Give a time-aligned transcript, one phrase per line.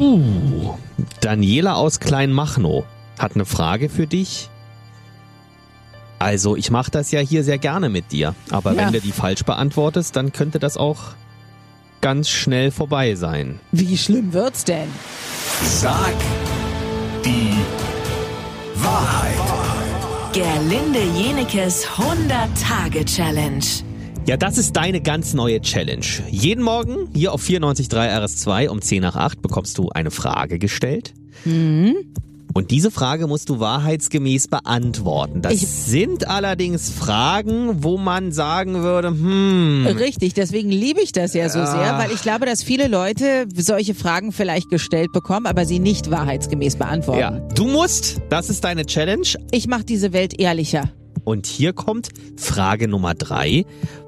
[0.00, 0.78] Puh.
[1.20, 2.84] Daniela aus Kleinmachnow
[3.18, 4.48] hat eine Frage für dich.
[6.18, 8.78] Also, ich mache das ja hier sehr gerne mit dir, aber Ja.
[8.86, 10.98] wenn du die falsch beantwortest, dann könnte das auch
[12.00, 13.60] ganz schnell vorbei sein.
[13.72, 14.88] Wie schlimm wird's denn?
[15.62, 16.14] Sag
[17.22, 17.58] die
[18.76, 19.34] Wahrheit.
[20.32, 23.64] Gerlinde Jenekes 100-Tage-Challenge.
[24.26, 26.04] Ja, das ist deine ganz neue Challenge.
[26.30, 27.90] Jeden Morgen hier auf 94.3
[28.22, 31.14] RS2 um 10 nach 8 bekommst du eine Frage gestellt.
[32.52, 35.40] Und diese Frage musst du wahrheitsgemäß beantworten.
[35.42, 41.32] Das Ich- sind allerdings Fragen, wo man sagen würde, hm, Richtig, deswegen liebe ich das
[41.34, 45.64] ja so sehr, weil ich glaube, dass viele Leute solche Fragen vielleicht gestellt bekommen, aber
[45.64, 47.20] sie nicht wahrheitsgemäß beantworten.
[47.20, 49.26] ja, du musst, das ist deine Challenge.
[49.50, 50.90] Ich mache diese Welt ehrlicher.
[51.30, 53.64] Und hier kommt Frage Nummer drei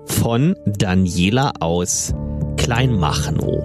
[0.07, 2.13] von Daniela aus
[2.57, 3.63] Kleinmachnow.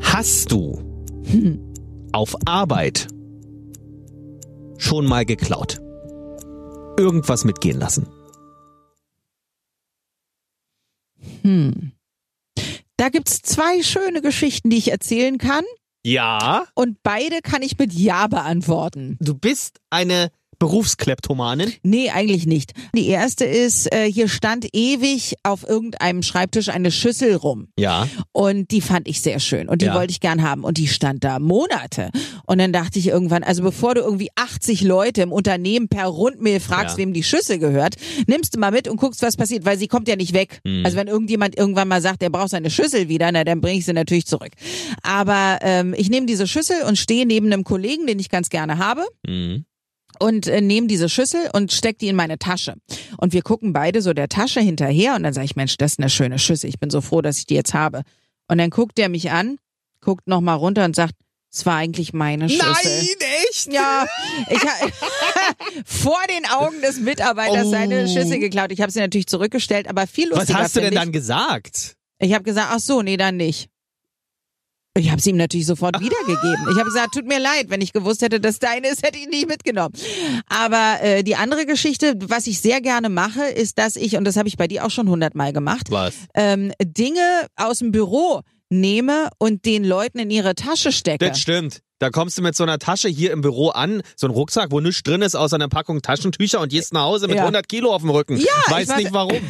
[0.00, 0.80] Hast du
[2.12, 3.08] auf Arbeit
[4.78, 5.80] schon mal geklaut?
[6.96, 8.06] Irgendwas mitgehen lassen?
[11.42, 11.90] Hm.
[12.98, 15.64] Da gibt's zwei schöne Geschichten, die ich erzählen kann.
[16.04, 16.66] Ja.
[16.76, 19.16] Und beide kann ich mit Ja beantworten.
[19.20, 20.30] Du bist eine
[20.62, 21.72] Berufskleptomanin?
[21.82, 22.72] Nee, eigentlich nicht.
[22.94, 27.68] Die erste ist, äh, hier stand ewig auf irgendeinem Schreibtisch eine Schüssel rum.
[27.78, 28.06] Ja.
[28.32, 29.68] Und die fand ich sehr schön.
[29.68, 29.94] Und die Ja.
[29.94, 30.64] wollte ich gern haben.
[30.64, 32.10] Und die stand da Monate.
[32.46, 36.60] Und dann dachte ich irgendwann, also bevor du irgendwie 80 Leute im Unternehmen per Rundmail
[36.60, 37.02] fragst, Ja.
[37.04, 40.08] wem die Schüssel gehört, nimmst du mal mit und guckst, was passiert, weil sie kommt
[40.08, 40.60] ja nicht weg.
[40.64, 40.84] Mhm.
[40.84, 43.84] Also wenn irgendjemand irgendwann mal sagt, er braucht seine Schüssel wieder, na dann bringe ich
[43.84, 44.52] sie natürlich zurück.
[45.02, 48.78] Aber ähm, ich nehme diese Schüssel und stehe neben einem Kollegen, den ich ganz gerne
[48.78, 49.64] habe Mhm.
[50.18, 52.74] Und äh, nehme diese Schüssel und steck die in meine Tasche.
[53.18, 55.98] Und wir gucken beide so der Tasche hinterher und dann sage ich, Mensch, das ist
[56.00, 56.68] eine schöne Schüssel.
[56.68, 58.02] Ich bin so froh, dass ich die jetzt habe.
[58.48, 59.58] Und dann guckt er mich an,
[60.00, 61.14] guckt noch mal runter und sagt,
[61.54, 62.66] es war eigentlich meine Schüssel.
[63.50, 63.72] echt?
[63.72, 64.06] Ja,
[64.48, 64.88] ich ha
[65.84, 67.70] vor den Augen des Mitarbeiters Oh.
[67.70, 68.72] seine Schüssel geklaut.
[68.72, 71.96] Ich habe sie natürlich zurückgestellt, aber viel Was lustiger hast du denn finde dann gesagt?
[72.18, 73.68] Ich, ich habe gesagt, ach so, nee, dann nicht.
[74.94, 76.66] Ich habe sie ihm natürlich sofort wiedergegeben.
[76.70, 79.24] Ich habe gesagt, tut mir leid, wenn ich gewusst hätte, dass deine ist, hätte ich
[79.24, 79.94] ihn nicht mitgenommen.
[80.46, 84.36] Aber äh, die andere Geschichte, was ich sehr gerne mache, ist, dass ich, und das
[84.36, 86.14] habe ich bei dir auch schon hundertmal gemacht, Was?
[86.34, 91.28] ähm, Dinge aus dem Büro nehme und den Leuten in ihre Tasche stecke.
[91.28, 91.80] Das stimmt.
[92.02, 94.80] Da kommst du mit so einer Tasche hier im Büro an, so ein Rucksack, wo
[94.80, 97.42] nichts drin ist, außer einer Packung Taschentücher und gehst nach Hause mit Ja.
[97.42, 98.36] 100 Kilo auf dem Rücken.
[98.38, 99.32] Ja, ich Weiß war- nicht warum.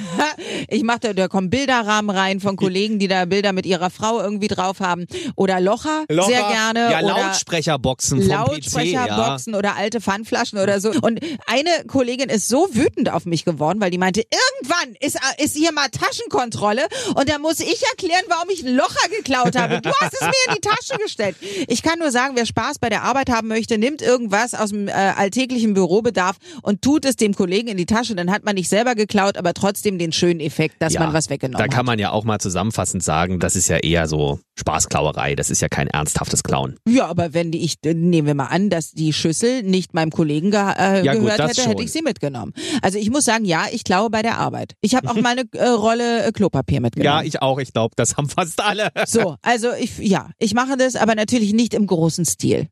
[0.69, 4.21] Ich mache da, da kommen Bilderrahmen rein von Kollegen, die da Bilder mit ihrer Frau
[4.21, 5.07] irgendwie drauf haben.
[5.35, 6.91] Oder Locher, Locher, sehr gerne.
[6.93, 8.31] Ja, oder Lautsprecherboxen vom PC.
[8.31, 8.45] Ja.
[8.45, 10.91] Lautsprecherboxen oder alte Pfandflaschen oder so.
[10.91, 15.57] Und eine Kollegin ist so wütend auf mich geworden, weil die meinte, irgendwann ist, ist
[15.57, 16.83] hier mal Taschenkontrolle
[17.15, 19.81] und da muss ich erklären, warum ich Locher geklaut habe.
[19.81, 21.37] Du hast es mir in die Tasche gestellt.
[21.69, 24.89] Ich kann nur sagen, wer Spaß bei der Arbeit haben möchte, nimmt irgendwas aus dem
[24.89, 28.17] äh, alltäglichen Bürobedarf und tut es dem Kollegen in die Tasche.
[28.17, 31.31] Dann hat man nicht selber geklaut, aber trotzdem den schönen Effekt, dass Ja, man was
[31.31, 31.87] weggenommen Da kann hat.
[31.87, 35.35] man ja auch mal zusammenfassend sagen, das ist ja eher so Spaßklauerei.
[35.37, 36.77] Das ist ja kein ernsthaftes Klauen.
[36.89, 40.11] Ja, aber wenn die, ich äh, nehmen wir mal an, dass die Schüssel nicht meinem
[40.11, 41.71] Kollegen ge äh, Ja, gut, gehört das hätte, schon.
[41.71, 42.53] hätte ich sie mitgenommen.
[42.83, 44.75] Also ich muss sagen, ja, ich klaue bei der Arbeit.
[44.81, 47.21] Ich habe auch mal eine äh, Rolle äh, Klopapier mitgenommen.
[47.21, 47.61] Ja, ich auch.
[47.61, 48.89] Ich glaube, das haben fast alle.
[49.07, 52.69] so, also ich, ja, ich mache das, aber natürlich nicht im großen Stil.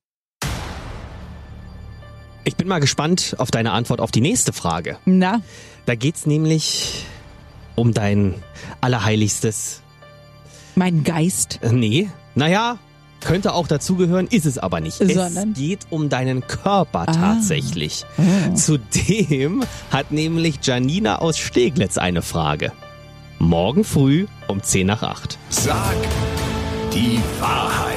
[2.45, 4.99] Ich bin mal gespannt auf deine Antwort auf die nächste Frage.
[5.05, 5.41] Na,
[5.87, 7.05] Da geht's nämlich
[7.77, 8.35] um dein
[8.81, 9.83] Allerheiligstes.
[10.75, 11.59] mein Geist.
[11.63, 12.79] Äh, Nee, naja,
[13.21, 14.97] könnte auch dazugehören, ist es aber nicht.
[14.99, 15.53] Sondern?
[15.53, 17.13] Es geht um deinen Körper Ah.
[17.13, 18.05] tatsächlich.
[18.17, 18.55] Oh.
[18.55, 22.73] Zudem hat nämlich Janina aus Steglitz eine Frage.
[23.39, 25.39] Morgen früh um 10 nach 8.
[25.51, 25.97] Sag
[26.95, 27.97] die Wahrheit.